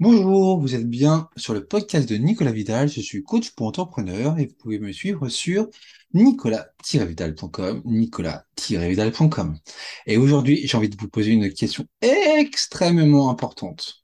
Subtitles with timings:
[0.00, 2.88] Bonjour, vous êtes bien sur le podcast de Nicolas Vidal.
[2.88, 5.68] Je suis coach pour entrepreneurs et vous pouvez me suivre sur
[6.14, 9.58] nicolas-vidal.com, nicolas-vidal.com.
[10.06, 14.02] Et aujourd'hui, j'ai envie de vous poser une question extrêmement importante.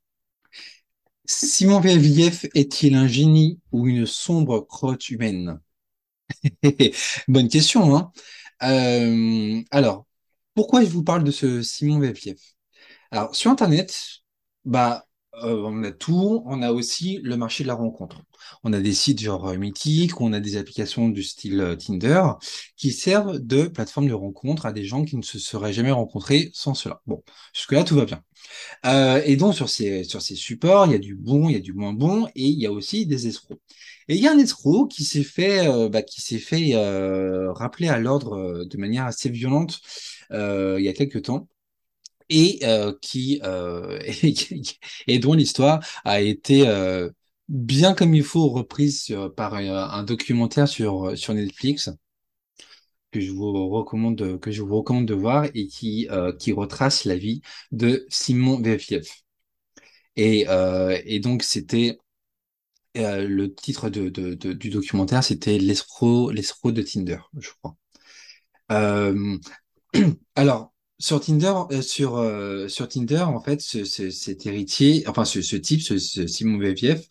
[1.25, 5.61] Simon Vieillef est-il un génie ou une sombre crotte humaine?
[7.29, 8.13] Bonne question, hein?
[8.63, 10.07] Euh, alors,
[10.55, 12.39] pourquoi je vous parle de ce Simon Vieillef?
[13.11, 14.21] Alors, sur Internet,
[14.67, 15.06] bah,
[15.43, 18.23] euh, on a tout, on a aussi le marché de la rencontre.
[18.65, 22.23] On a des sites genre euh, Mythique, on a des applications du style euh, Tinder
[22.77, 26.51] qui servent de plateforme de rencontre à des gens qui ne se seraient jamais rencontrés
[26.55, 27.03] sans cela.
[27.07, 28.23] Bon, jusque-là, tout va bien.
[29.25, 31.61] et donc, sur ces, sur ces supports, il y a du bon, il y a
[31.61, 33.61] du moins bon, et il y a aussi des escrocs.
[34.09, 36.73] Et il y a un escroc qui s'est fait, bah, qui s'est fait
[37.55, 39.81] rappeler à l'ordre de manière assez violente
[40.31, 41.49] il y a quelques temps
[42.29, 43.99] et euh, qui euh,
[45.07, 47.11] et, dont l'histoire a été euh,
[47.49, 51.91] bien comme il faut reprise par un documentaire sur sur Netflix
[53.13, 57.05] que je vous recommande de, que je vous recommande de voir et qui qui retrace
[57.05, 57.41] la vie
[57.73, 59.07] de Simon Vefiev.
[60.17, 60.47] Et
[61.05, 61.99] et donc c'était
[62.95, 67.77] le titre de, de, du documentaire, c'était l'escroc l'escroc de Tinder, je crois.
[70.35, 75.57] alors sur Tinder, euh, sur, euh, sur Tinder, en fait, ce, cet héritier, enfin ce,
[75.57, 77.03] type, ce, Simon Veviev,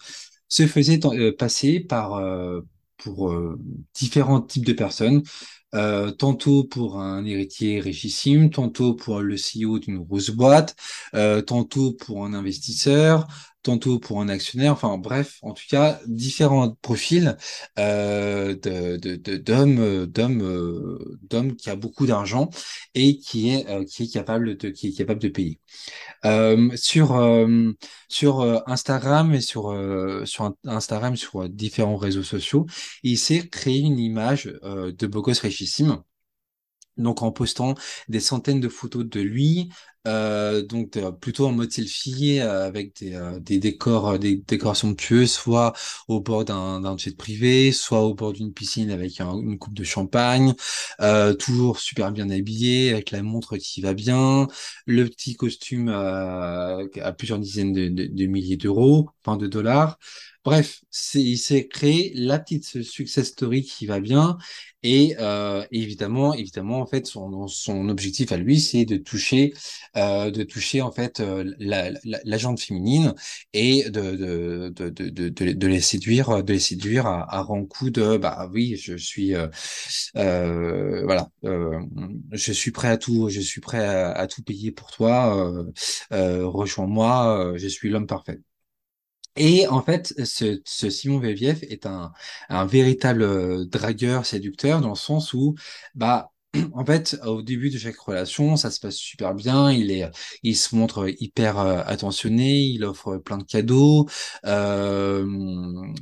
[0.47, 2.21] se faisait euh, passer par
[2.97, 3.35] pour
[3.93, 5.21] différents types de personnes,
[6.17, 10.75] tantôt pour un héritier richissime, tantôt pour le CEO d'une grosse boîte,
[11.45, 13.27] tantôt pour un investisseur,
[13.65, 17.35] tantôt pour un actionnaire, enfin bref, en tout cas, différents profils
[17.79, 18.95] euh, de,
[19.37, 22.51] d'hommes, euh, d'hommes qui a beaucoup d'argent
[22.93, 25.59] et qui est, euh, qui est capable de, qui est capable de payer.
[26.25, 27.71] Euh, sur euh,
[28.07, 29.75] sur Instagram et sur
[30.25, 32.67] sur Instagram sur différents réseaux sociaux,
[33.01, 36.03] il s'est créé une image de beau gosse richissime
[36.97, 37.75] donc en postant
[38.07, 39.69] des centaines de photos de lui,
[40.07, 45.25] euh, donc plutôt en mode selfie euh, avec des, euh, des décors, des décors somptueux,
[45.27, 45.73] soit
[46.07, 50.53] au bord d'un jet privé, soit au bord d'une piscine avec une coupe de champagne,
[51.39, 54.47] toujours super bien habillé avec la montre qui va bien,
[54.85, 56.79] le petit costume à
[57.17, 59.97] plusieurs dizaines de, de milliers d'euros, enfin de dollars.
[60.43, 60.81] Bref,
[61.15, 64.37] il s'est créé la petite success story qui va bien.
[64.83, 69.53] Et euh, évidemment, évidemment, en fait, son, son objectif à lui, c'est de toucher,
[69.97, 73.13] euh, de toucher en fait euh, la, la, la jante féminine
[73.53, 77.89] et de de, de, de, de, les séduire, de les séduire à, à rang coup
[77.89, 79.47] de bah oui, je suis euh,
[80.17, 81.29] euh voilà,
[82.31, 85.63] je suis prêt à tout, je suis prêt à, à tout payer pour toi,
[86.11, 88.39] rejoins-moi, je suis l'homme parfait.
[89.37, 92.13] Et en fait, ce, ce Simon Veviev est un,
[92.49, 95.55] un véritable dragueur, séducteur, dans le sens où,
[95.93, 96.31] bah,
[96.73, 99.71] en fait, au début de chaque relation, ça se passe super bien.
[99.71, 100.09] Il est,
[100.43, 102.61] il se montre hyper euh, attentionné.
[102.61, 104.07] Il offre plein de cadeaux.
[104.45, 105.25] Euh,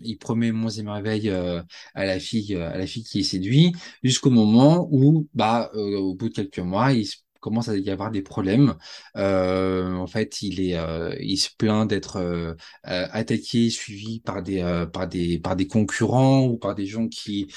[0.03, 1.61] il promet monts et merveilles euh,
[1.95, 6.29] à la fille, à la fille qui est séduit, jusqu'au moment où, bah, au bout
[6.29, 8.75] de quelques mois, il se commence à y avoir des problèmes.
[9.17, 14.85] Euh, en fait, il est, euh, il se plaint d'être euh, attaqué, suivi par des,
[14.93, 17.53] par des, par des concurrents ou par des gens qui,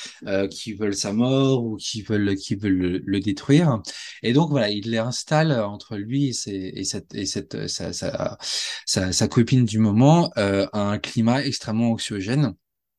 [0.50, 3.80] qui veulent sa mort ou qui veulent, qui veulent le, détruire.
[4.22, 7.92] Et donc voilà, il les installe entre lui et, ses, et cette, et cette, sa,
[7.92, 8.38] sa,
[8.86, 12.54] sa, sa copine du moment un climat extrêmement anxiogène.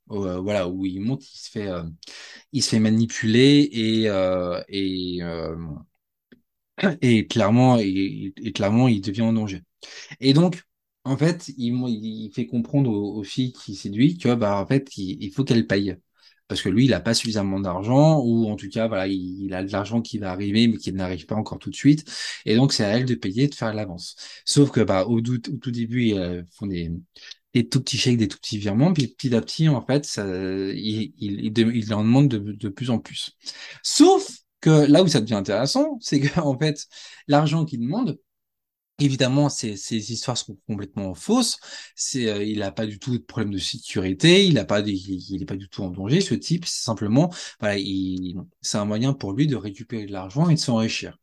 [0.07, 1.69] voilà où il monte, il se fait,
[2.53, 4.07] il se fait manipuler et,
[4.69, 5.21] et
[7.01, 9.63] et clairement, et, clairement, il devient en danger.
[10.19, 10.63] Et donc,
[11.03, 15.31] en fait, il, il fait comprendre aux, filles qui séduit que, bah, en fait, il,
[15.31, 15.97] faut qu'elles payent.
[16.47, 19.63] Parce que lui, il n'a pas suffisamment d'argent, ou en tout cas, voilà, il, a
[19.63, 22.09] de l'argent qui va arriver, mais qui n'arrive pas encore tout de suite.
[22.45, 24.15] Et donc, c'est à elle de payer, de faire l'avance.
[24.45, 26.91] Sauf que, bah, au, tout début, ils font des,
[27.53, 31.13] des tout petits chèques, des tout petits virements, puis petit à petit, en fait, il,
[31.17, 33.31] il, il, en demande de, de plus en plus.
[33.83, 36.87] Sauf que là où ça devient intéressant, c'est qu'en fait,
[37.27, 38.19] l'argent qu'il demande,
[38.99, 41.59] Évidemment, ces, ces histoires sont complètement fausses.
[41.95, 44.43] C'est, euh, il n'a pas du tout de problème de sécurité.
[44.47, 46.19] Il n'a pas, il n'est pas du tout en danger.
[46.19, 50.49] Ce type, c'est simplement, voilà, il, c'est un moyen pour lui de récupérer de l'argent
[50.49, 51.15] et de s'enrichir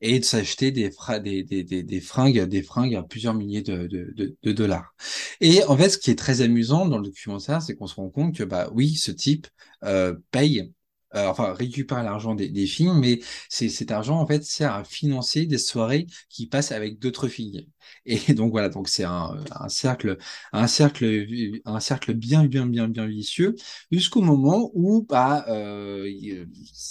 [0.00, 0.90] et de s'acheter des,
[1.22, 4.94] des, des, des, des, fringues, des fringues à plusieurs milliers de, de, de, dollars.
[5.40, 8.08] Et en fait, ce qui est très amusant dans le documentaire, c'est qu'on se rend
[8.08, 9.46] compte que, bah oui, ce type
[9.84, 10.72] euh, paye
[11.14, 15.46] euh, enfin récupère l'argent des, des filles, mais cet argent en fait sert à financer
[15.46, 17.68] des soirées qui passent avec d'autres filles.
[18.06, 20.18] Et donc voilà, donc c'est un, un cercle,
[20.52, 21.26] un cercle,
[21.64, 23.54] un cercle bien, bien, bien, bien vicieux,
[23.90, 26.06] jusqu'au moment où bah, euh,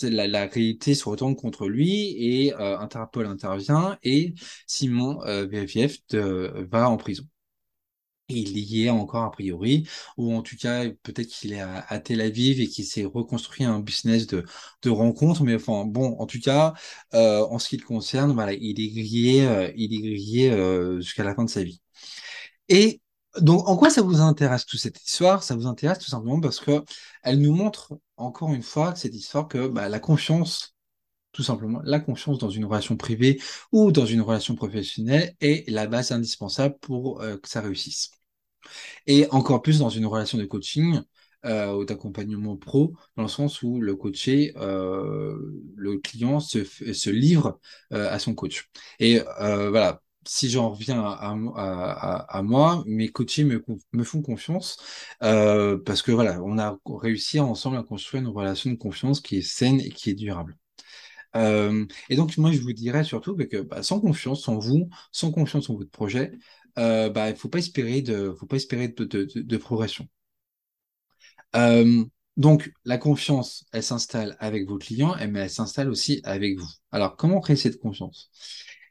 [0.03, 4.33] la, la réalité se retourne contre lui et euh, Interpol intervient et
[4.67, 5.45] Simon euh,
[6.09, 7.23] de- va en prison.
[8.31, 9.87] Il y est encore a priori,
[10.17, 13.65] ou en tout cas peut-être qu'il est à, à Tel Aviv et qu'il s'est reconstruit
[13.65, 14.45] un business de,
[14.83, 16.73] de rencontres, mais enfin bon, en tout cas,
[17.15, 21.01] euh, en ce qui le concerne, voilà, il est grillé, euh, il est grillé euh,
[21.01, 21.81] jusqu'à la fin de sa vie.
[22.69, 23.01] Et
[23.41, 25.43] donc, en quoi ça vous intéresse toute cette histoire?
[25.43, 26.83] Ça vous intéresse tout simplement parce que
[27.23, 30.75] elle nous montre encore une fois cette histoire que bah, la confiance,
[31.33, 33.41] tout simplement, la confiance dans une relation privée
[33.71, 38.11] ou dans une relation professionnelle est la base indispensable pour euh, que ça réussisse.
[39.07, 41.01] Et encore plus dans une relation de coaching
[41.45, 45.37] euh, ou d'accompagnement pro, dans le sens où le coaché, euh,
[45.77, 47.61] le client se, livre
[47.93, 48.69] euh, à son coach.
[48.99, 54.77] Et voilà, si j'en reviens à, moi, mes coachés me, font confiance
[55.21, 59.41] parce que voilà, on a réussi ensemble à construire une relation de confiance qui est
[59.41, 60.57] saine et qui est durable.
[61.35, 65.69] Et donc, moi, je vous dirais surtout que, bah, sans confiance en vous, sans confiance
[65.69, 66.33] en votre projet,
[66.79, 70.07] euh, bah, il faut pas espérer de, faut pas espérer de, progression.
[71.55, 72.03] Euh,
[72.37, 76.69] donc, la confiance, elle s'installe avec vos clients, et- mais elle s'installe aussi avec vous.
[76.91, 78.31] Alors, comment créer cette confiance?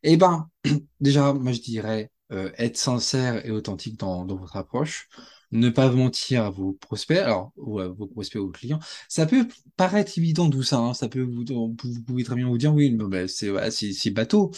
[0.02, 0.49] Eh ben,
[1.00, 5.08] déjà, moi, je dirais euh, être sincère et authentique dans, votre approche.
[5.50, 8.81] Ne pas mentir à vos prospects, alors, ou à vos prospects ou aux clients.
[9.08, 12.58] Ça peut paraître évident tout ça, hein, ça peut vous, vous pouvez très bien vous
[12.58, 13.26] dire, oui, voilà,
[13.70, 14.50] c'est c'est bateau.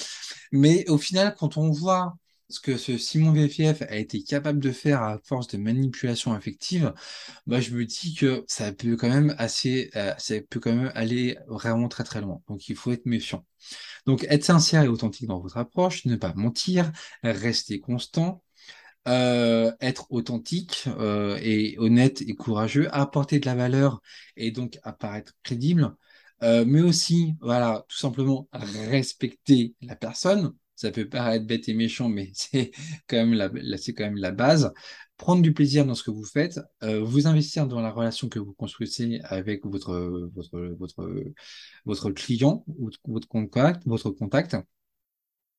[0.52, 2.16] Mais au final, quand on voit
[2.50, 6.92] ce que ce Simon VFF a été capable de faire à force de manipulation affective,
[7.46, 10.92] bah, je me dis que ça peut quand même assez, euh, ça peut quand même
[10.94, 12.40] aller vraiment très très loin.
[12.48, 13.44] Donc il faut être méfiant.
[14.06, 16.92] Donc être sincère et authentique dans votre approche, ne pas mentir,
[17.22, 18.42] rester constant,
[19.08, 24.02] euh, être authentique euh, et honnête et courageux, apporter de la valeur
[24.36, 25.94] et donc apparaître crédible,
[26.42, 30.52] euh, mais aussi, voilà, tout simplement respecter la personne.
[30.80, 32.70] Ça peut paraître bête et méchant, mais c'est
[33.06, 34.72] quand même la, base.
[35.18, 38.38] Prendre du plaisir dans ce que vous faites, euh, vous investir dans la relation que
[38.38, 39.92] vous construisez avec votre
[42.12, 44.56] client ou votre contact, votre contact.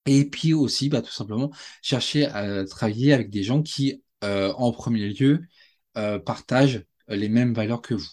[0.07, 1.51] Et puis aussi, bah, tout simplement,
[1.83, 5.41] chercher à travailler avec des gens qui, euh, en premier lieu,
[5.97, 8.09] euh, partagent les mêmes valeurs que vous.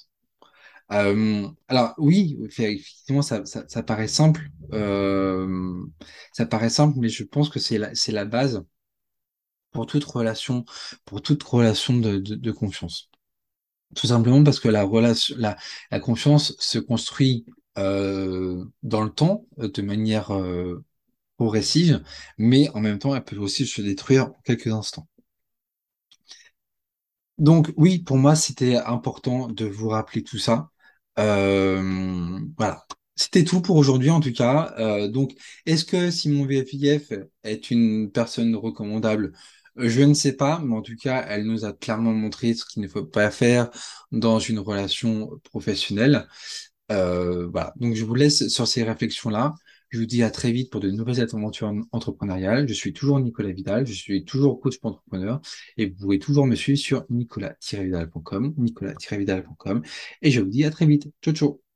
[0.91, 3.43] Alors oui, effectivement, ça,
[3.87, 4.51] paraît simple,
[6.39, 8.65] ça paraît simple, mais je pense que c'est la, la base
[9.73, 10.65] pour toute relation,
[11.05, 13.11] pour toute relation de, confiance.
[13.97, 15.57] Tout simplement parce que la relation, la,
[16.01, 17.45] confiance se construit
[17.77, 20.85] euh, dans le temps, euh, de manière euh,
[21.39, 22.05] progressive,
[22.39, 25.09] mais en même temps, elle peut aussi se détruire en quelques instants.
[27.39, 30.71] Donc oui, pour moi, c'était important de vous rappeler tout ça.
[31.17, 32.87] Voilà.
[33.19, 34.75] C'était tout pour aujourd'hui en tout cas.
[34.79, 35.33] Euh, donc,
[35.67, 39.33] est-ce que Simon VFIF est une personne recommandable?
[39.77, 42.83] Je ne sais pas, mais en tout cas, elle nous a clairement montré ce qu'il
[42.83, 43.71] ne faut pas faire
[44.13, 46.29] dans une relation professionnelle.
[46.93, 47.73] Euh, voilà.
[47.77, 49.55] Donc, je vous laisse sur ces réflexions-là.
[49.91, 52.69] Je vous dis à très vite pour de nouvelles aventures entrepreneuriales.
[52.69, 55.41] Je suis toujours Nicolas Vidal, je suis toujours coach pour entrepreneur
[55.77, 59.83] et vous pouvez toujours me suivre sur nicolas-vidal.com, nicolas-vidal.com
[60.23, 61.09] et je vous dis à très vite.
[61.23, 61.68] Ciao, ciao.